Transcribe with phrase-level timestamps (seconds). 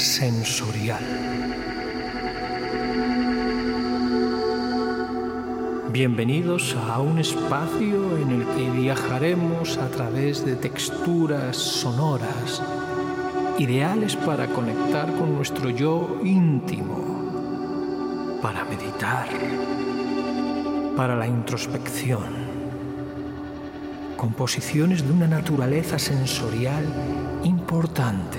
[0.00, 1.04] Sensorial.
[5.92, 12.62] Bienvenidos a un espacio en el que viajaremos a través de texturas sonoras
[13.58, 19.28] ideales para conectar con nuestro yo íntimo, para meditar,
[20.96, 22.48] para la introspección
[24.16, 26.84] composiciones de una naturaleza sensorial
[27.42, 28.29] importante.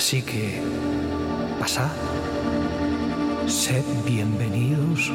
[0.00, 0.62] Así que,
[1.60, 1.90] pasad,
[3.46, 5.12] sed bienvenidos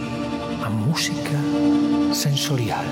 [0.64, 1.40] a música
[2.14, 2.86] sensorial.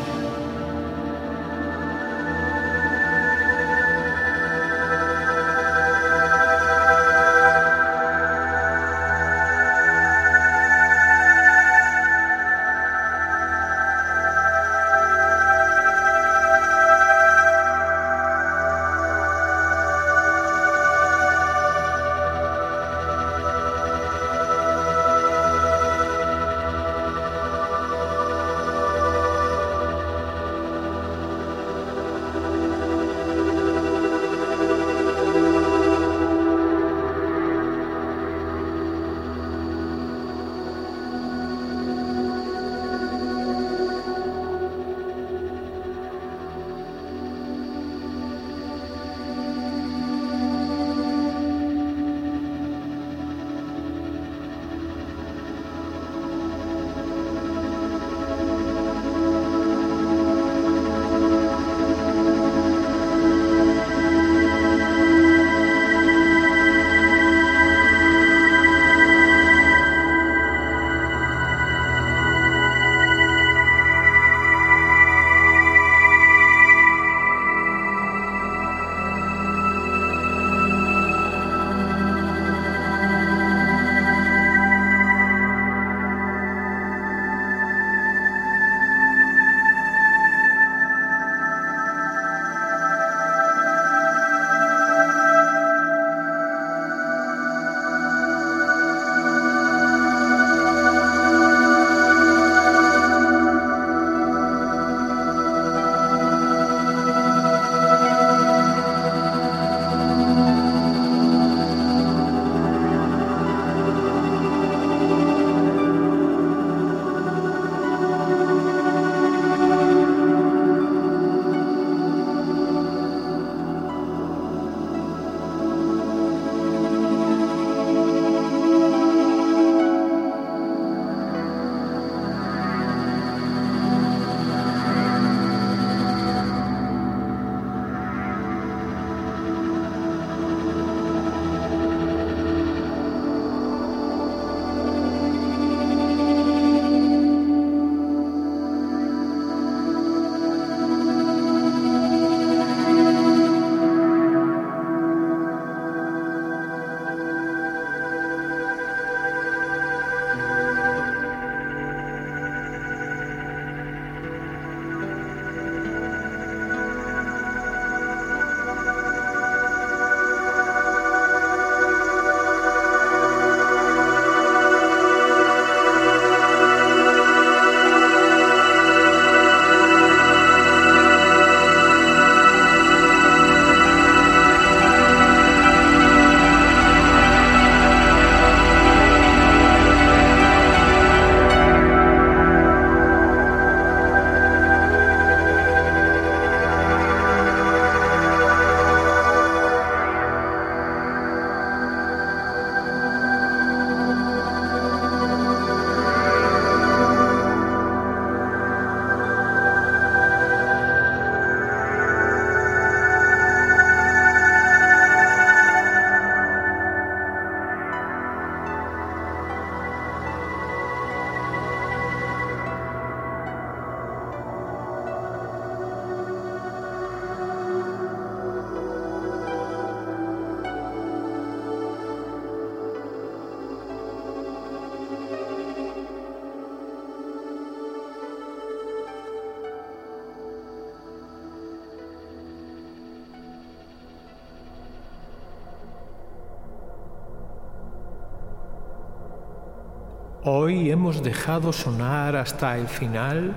[250.56, 253.56] Hoy hemos dejado sonar hasta el final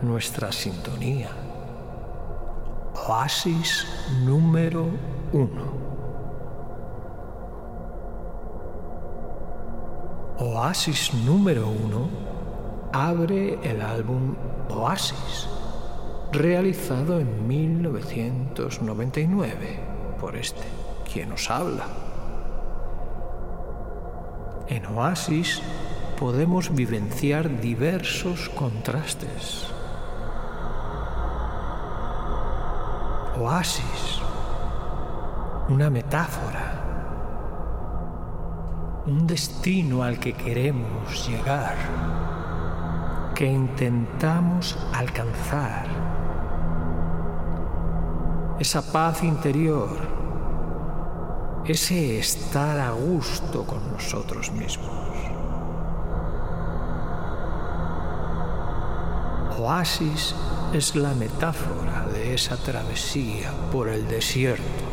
[0.00, 1.30] nuestra sintonía.
[2.94, 3.84] Oasis
[4.24, 4.86] número
[5.32, 5.64] uno.
[10.38, 12.08] Oasis número uno
[12.92, 14.36] abre el álbum
[14.70, 15.48] Oasis,
[16.30, 19.80] realizado en 1999
[20.20, 20.62] por este,
[21.12, 21.86] quien os habla.
[24.68, 25.60] En Oasis
[26.18, 29.68] podemos vivenciar diversos contrastes.
[33.38, 34.20] Oasis,
[35.68, 36.76] una metáfora
[39.06, 41.76] un destino al que queremos llegar,
[43.36, 45.86] que intentamos alcanzar.
[48.58, 49.96] Esa paz interior,
[51.66, 55.35] ese estar a gusto con nosotros mismos.
[59.58, 60.34] Oasis
[60.74, 64.85] es la metáfora de esa travesía por el desierto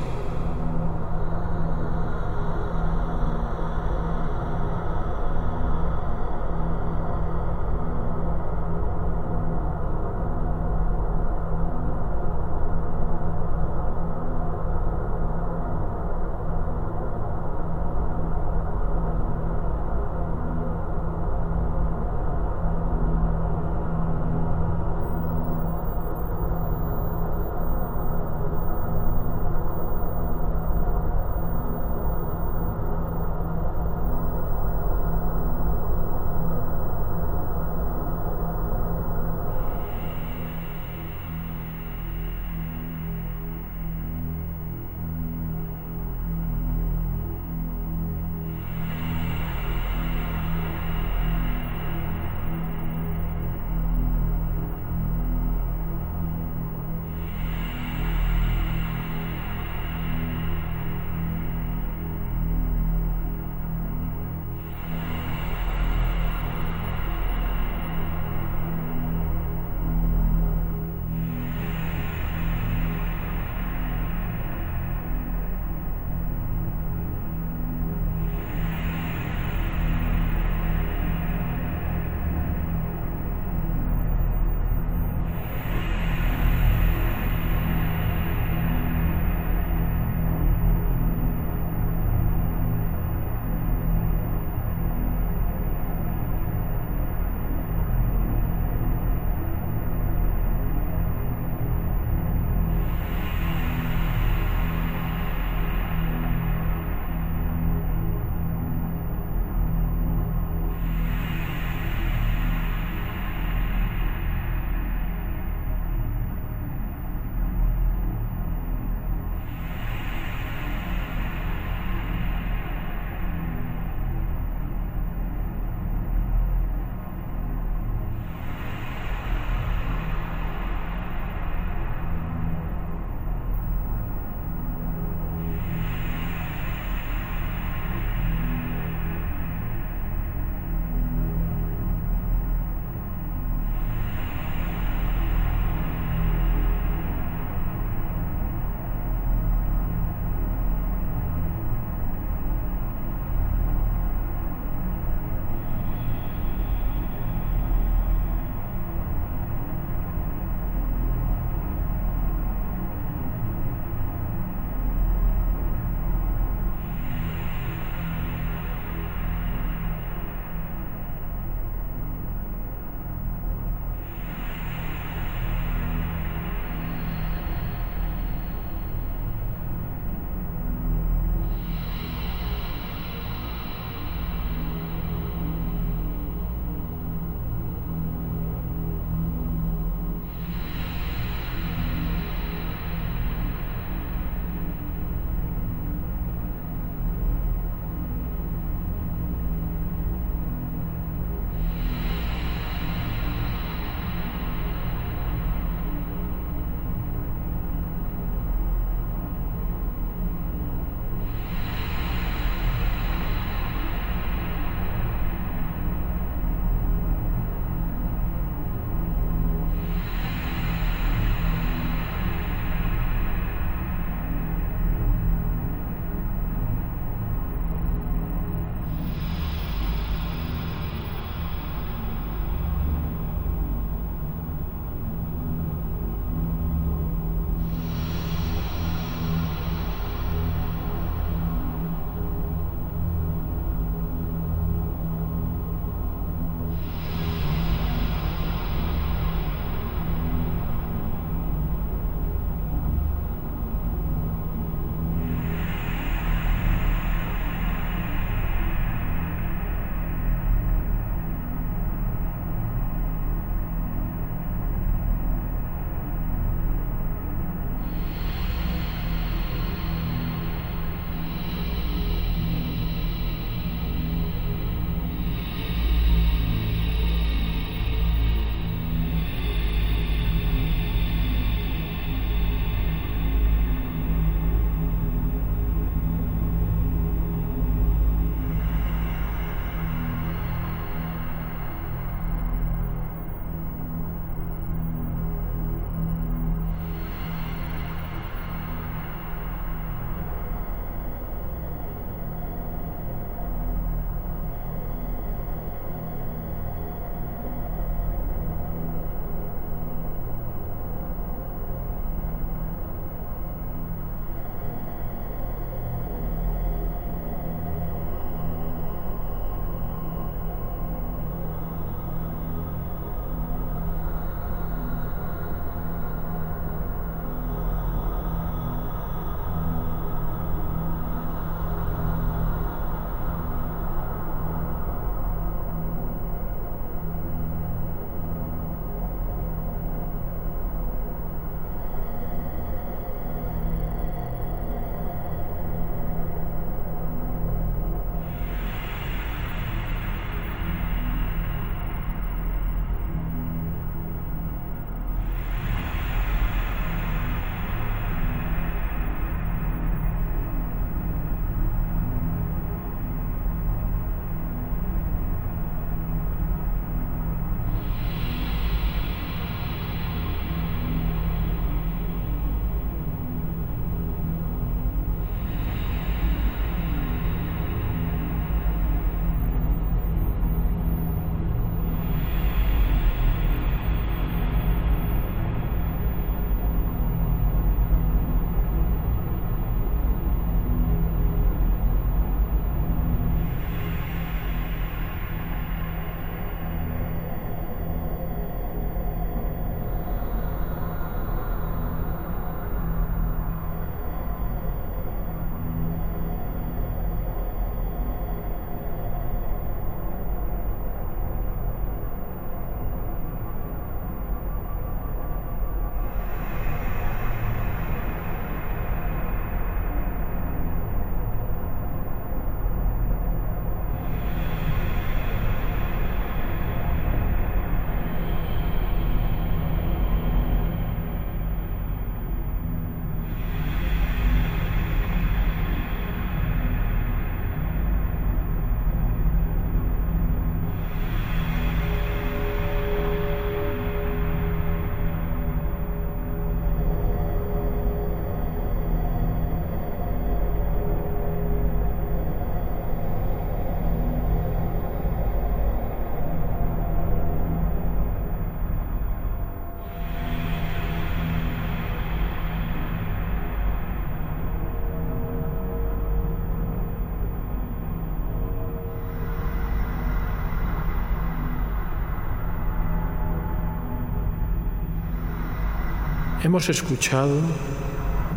[476.43, 477.39] Hemos escuchado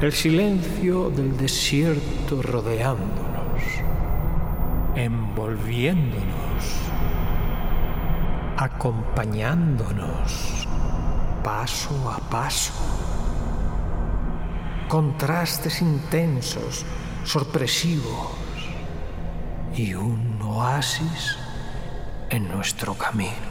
[0.00, 3.64] El silencio del desierto rodeándonos,
[4.94, 6.76] envolviéndonos,
[8.56, 10.68] acompañándonos
[11.42, 13.09] paso a paso.
[14.90, 16.84] Contrastes intensos,
[17.22, 18.32] sorpresivos
[19.72, 21.36] y un oasis
[22.28, 23.49] en nuestro camino.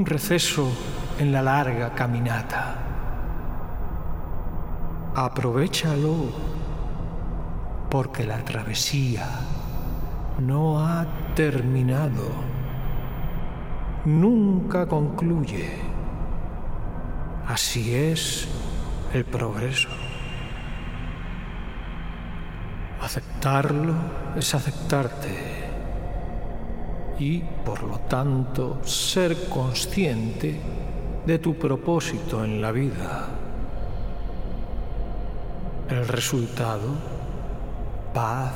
[0.00, 0.66] Un receso
[1.18, 2.74] en la larga caminata.
[5.14, 6.14] Aprovechalo
[7.90, 9.28] porque la travesía
[10.38, 12.30] no ha terminado,
[14.06, 15.70] nunca concluye.
[17.46, 18.48] Así es
[19.12, 19.90] el progreso.
[23.02, 23.96] Aceptarlo
[24.34, 25.69] es aceptarte
[27.20, 30.58] y, por lo tanto, ser consciente
[31.26, 33.28] de tu propósito en la vida.
[35.90, 36.94] El resultado,
[38.14, 38.54] paz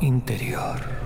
[0.00, 1.05] interior.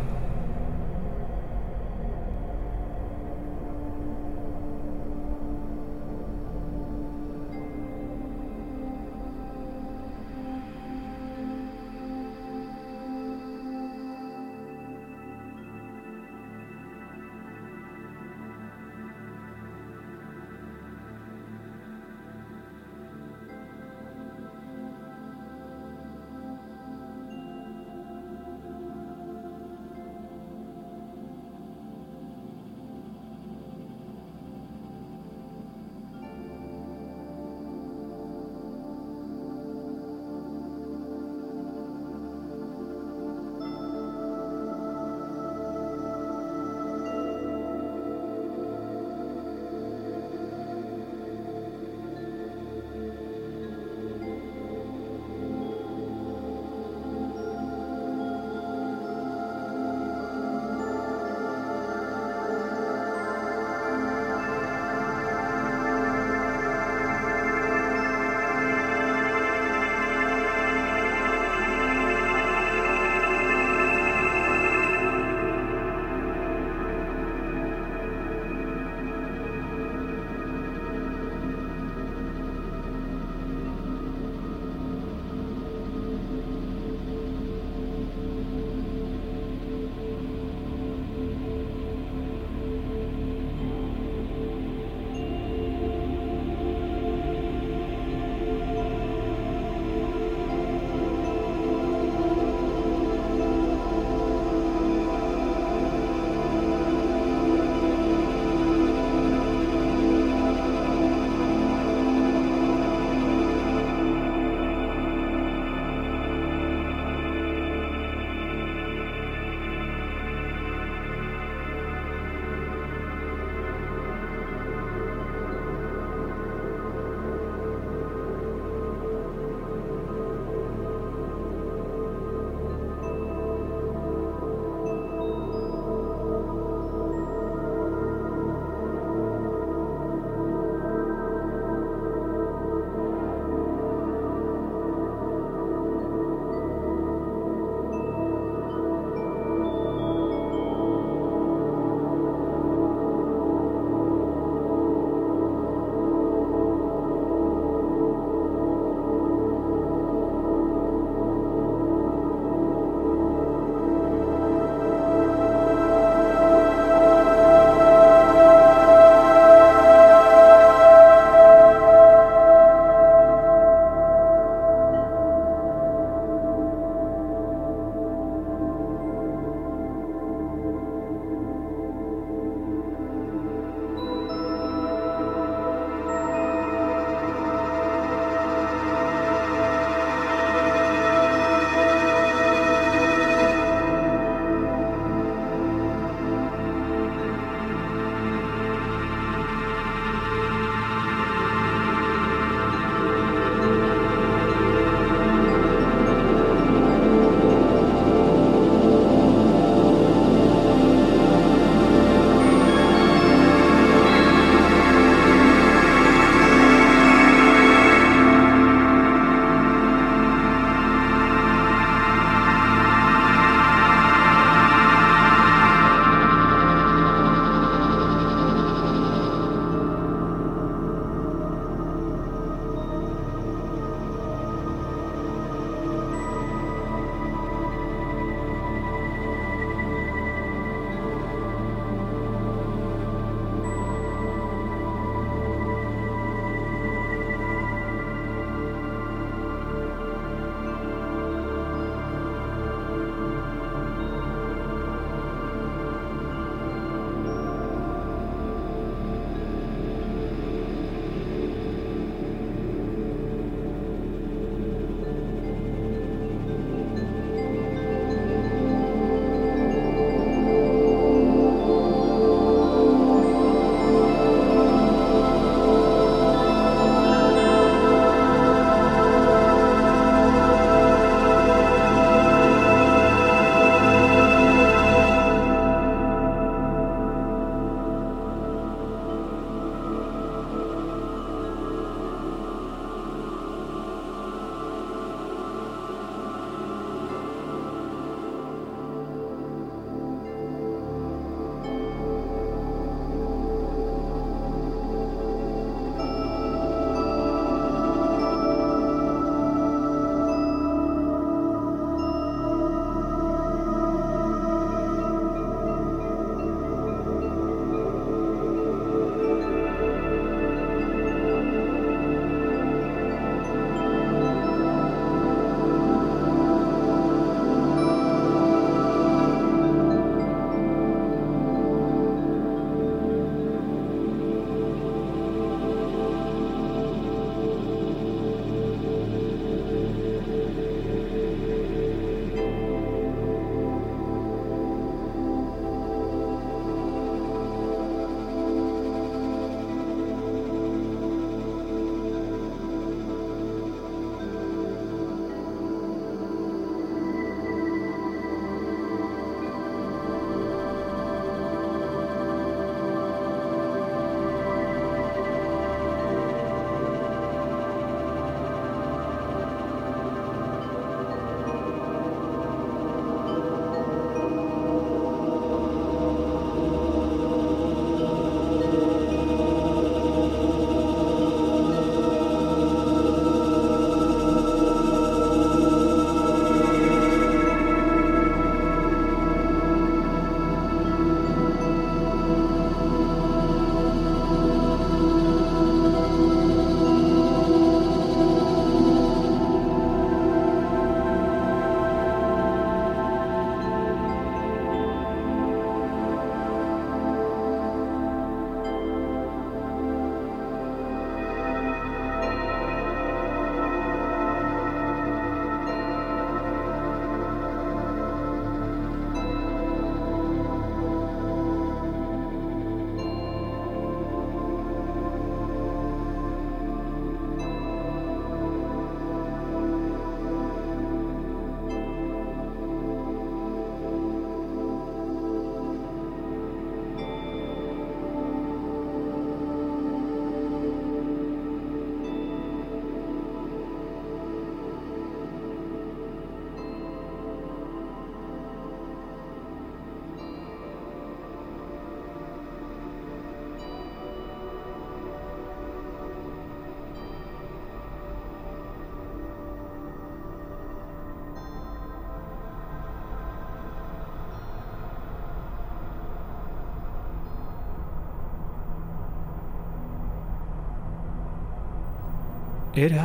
[472.74, 473.04] Era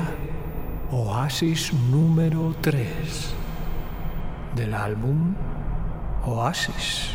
[0.92, 3.34] Oasis número 3
[4.56, 5.34] del álbum
[6.24, 7.10] Oasis.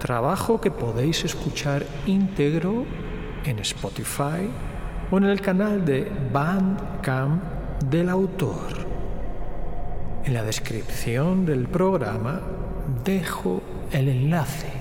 [0.00, 2.84] Trabajo que podéis escuchar íntegro
[3.44, 4.50] en Spotify
[5.12, 7.42] o en el canal de Bandcamp
[7.84, 8.86] del autor.
[10.24, 12.40] En la descripción del programa
[13.04, 14.75] dejo el enlace.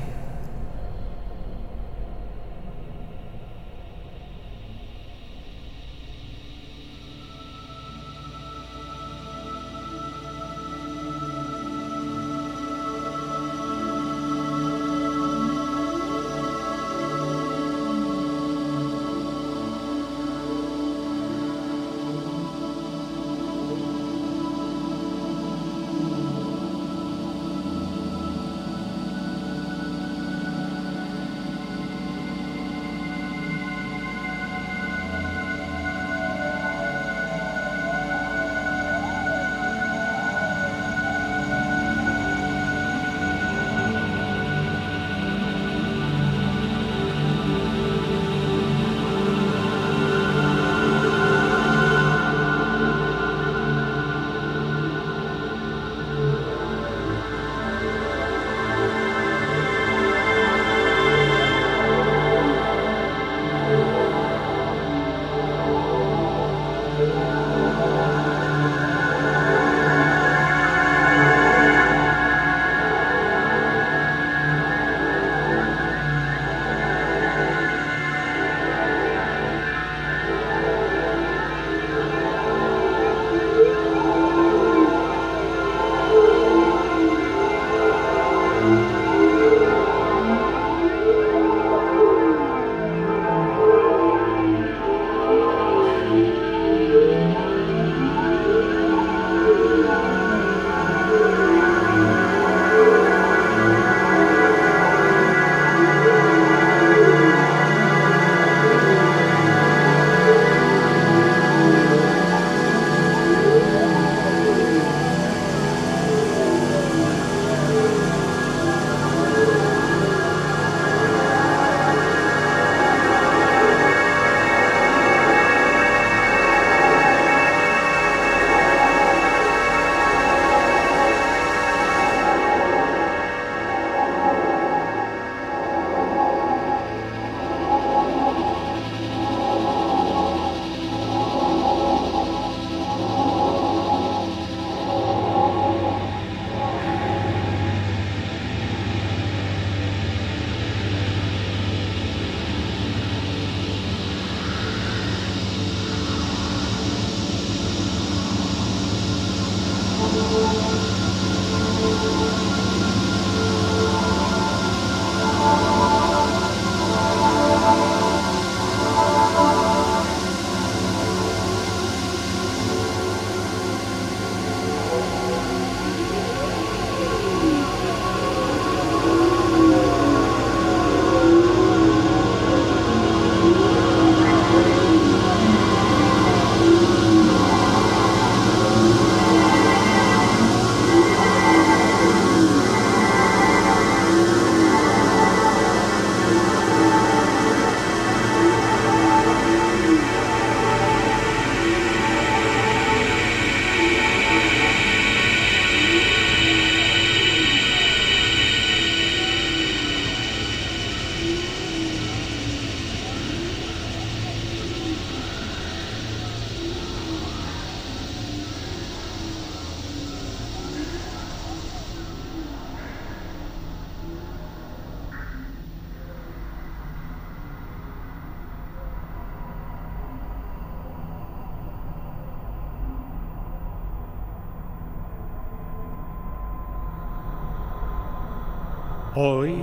[239.28, 239.56] Hoy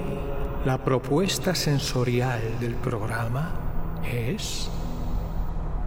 [0.64, 3.52] la propuesta sensorial del programa
[4.04, 4.68] es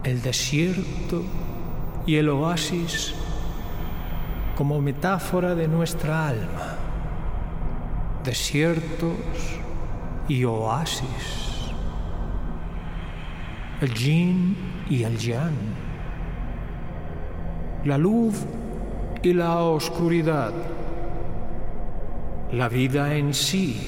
[0.06, 1.22] el desierto
[2.06, 3.14] y el oasis
[4.56, 6.78] como metáfora de nuestra alma.
[8.24, 9.60] Desiertos
[10.30, 11.74] y oasis.
[13.82, 14.56] El yin
[14.90, 15.76] y el yang.
[17.84, 18.36] La luz
[19.22, 20.54] y la oscuridad
[22.56, 23.86] la vida en sí,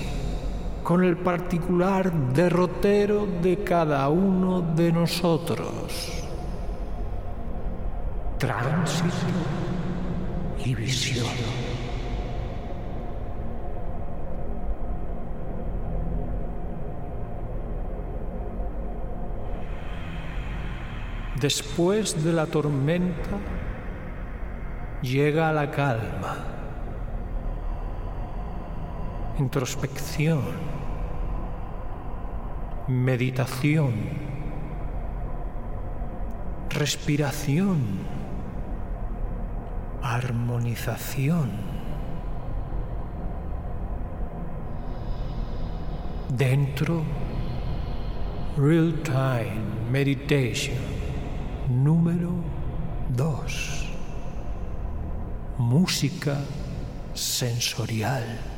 [0.84, 6.24] con el particular derrotero de cada uno de nosotros.
[8.38, 9.16] tránsito
[10.64, 11.26] y visión.
[21.40, 23.38] Después de la tormenta
[25.02, 26.57] llega la calma,
[29.40, 30.42] introspección,
[32.88, 33.94] meditación,
[36.70, 37.78] respiración,
[40.02, 41.52] armonización.
[46.30, 47.04] Dentro,
[48.58, 50.78] real time meditation
[51.70, 52.32] número
[53.10, 53.86] 2.
[55.60, 56.38] Música
[57.14, 58.57] sensorial.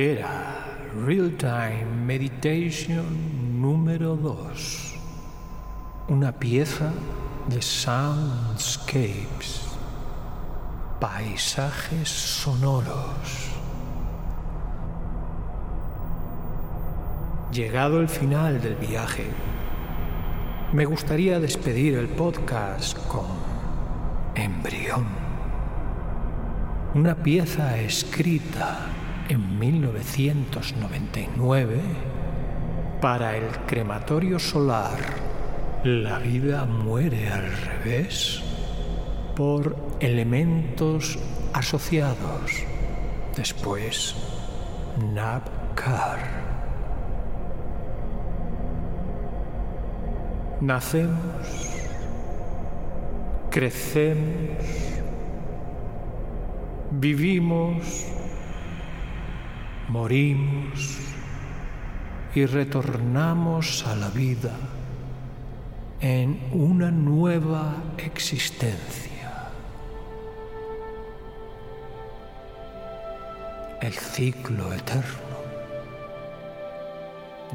[0.00, 4.94] Era Real Time Meditation número 2.
[6.08, 6.90] Una pieza
[7.48, 9.76] de soundscapes,
[11.00, 13.50] paisajes sonoros.
[17.52, 19.26] Llegado el final del viaje,
[20.72, 23.26] me gustaría despedir el podcast con
[24.34, 25.04] Embrión,
[26.94, 28.78] una pieza escrita
[29.30, 31.80] en 1999
[33.00, 34.98] para el crematorio solar
[35.84, 38.42] La vida muere al revés
[39.36, 41.16] por elementos
[41.52, 42.64] asociados.
[43.36, 44.16] Después,
[45.14, 46.18] Nabkar.
[50.60, 51.76] Nacemos,
[53.50, 54.58] crecemos,
[56.90, 58.19] vivimos,
[59.90, 60.98] morimos
[62.32, 64.56] y retornamos a la vida
[66.00, 69.50] en una nueva existencia.
[73.82, 75.30] El ciclo eterno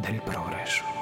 [0.02, 0.95] del progreso.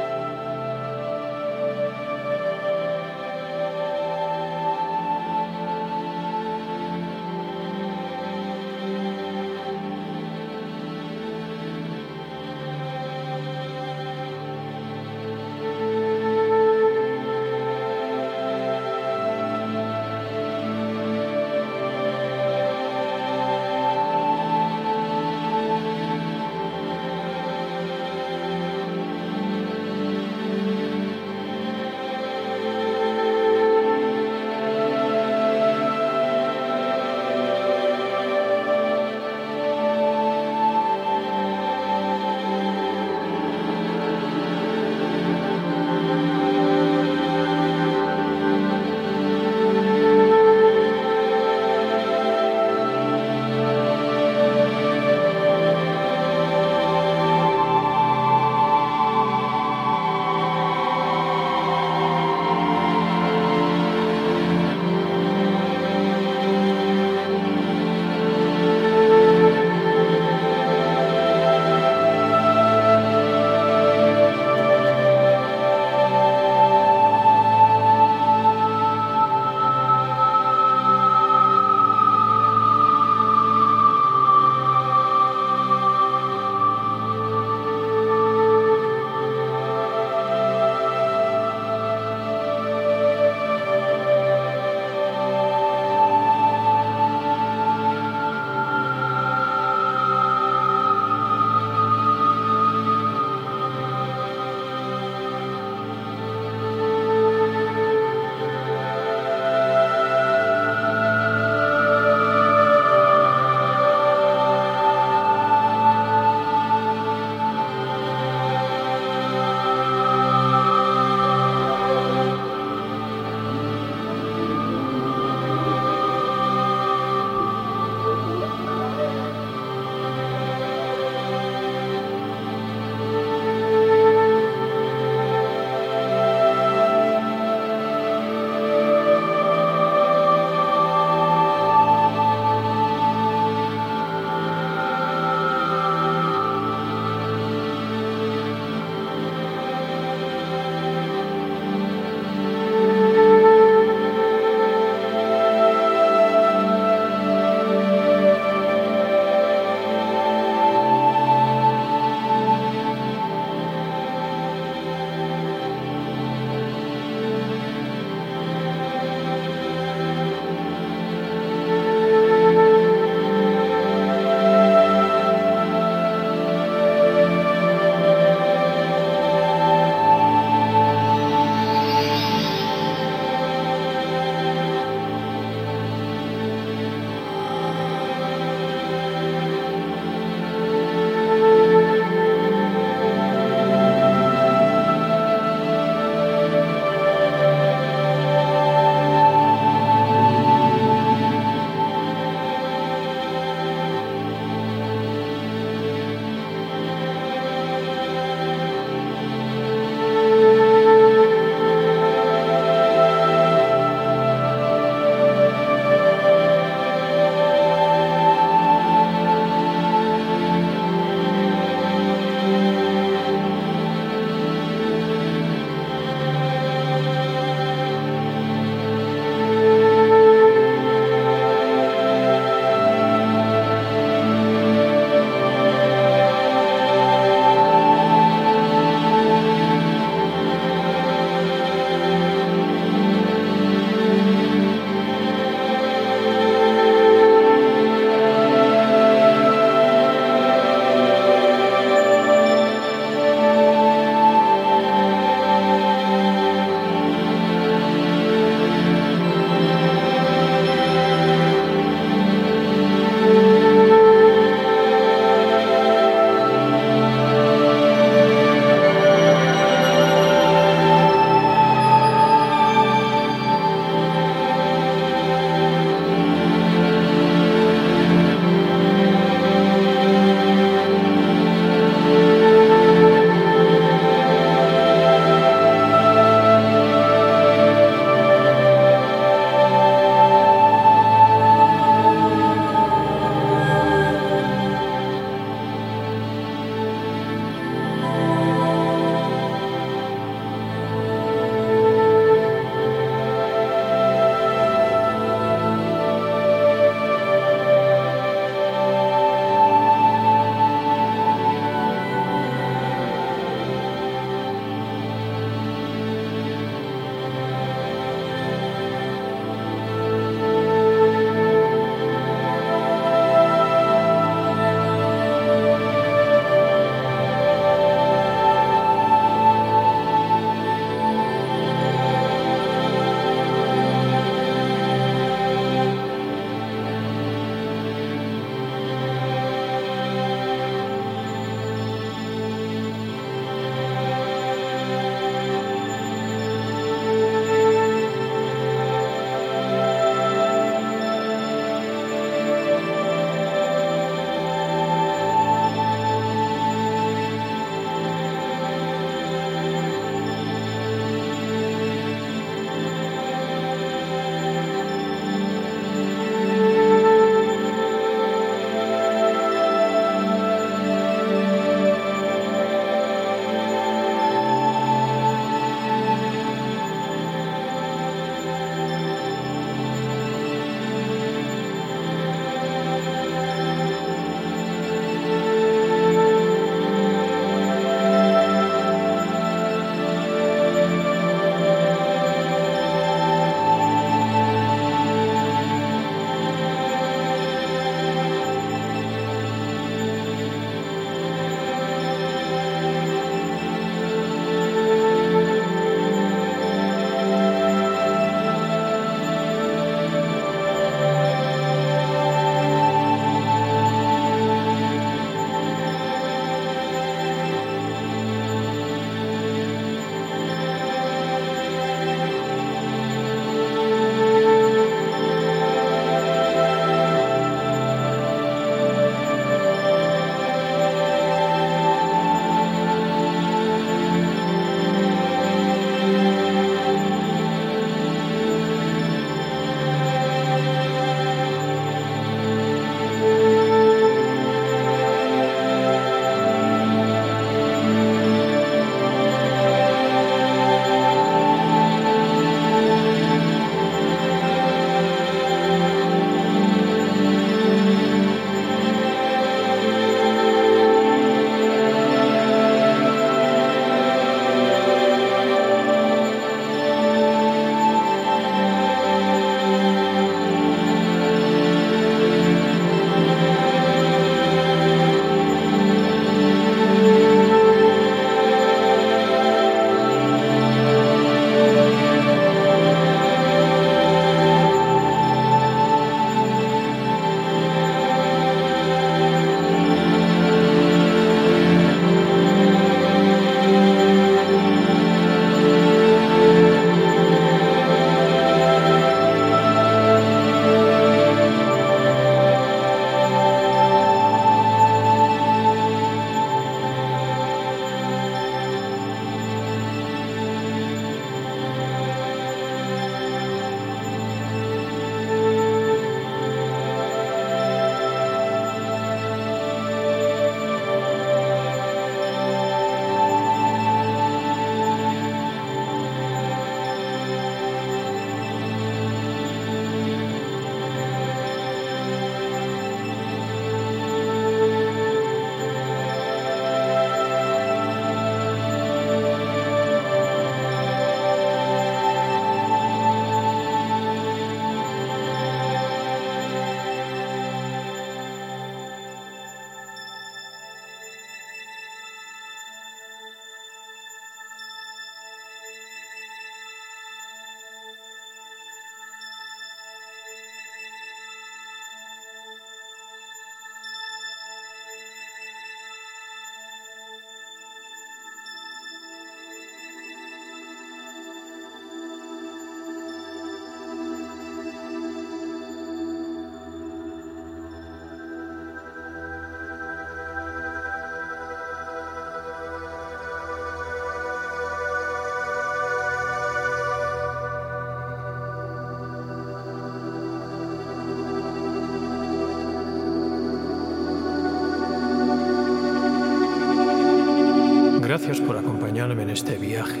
[599.12, 600.00] En este viaje.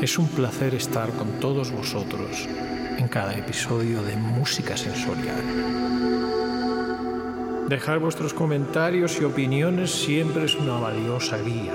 [0.00, 2.48] Es un placer estar con todos vosotros
[2.96, 5.42] en cada episodio de Música Sensorial.
[7.68, 11.74] Dejar vuestros comentarios y opiniones siempre es una valiosa guía.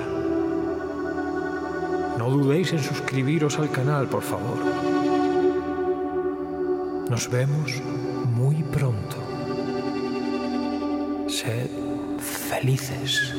[2.18, 4.58] No dudéis en suscribiros al canal, por favor.
[7.08, 7.80] Nos vemos
[8.34, 9.16] muy pronto.
[11.28, 11.70] Sed
[12.18, 13.34] felices.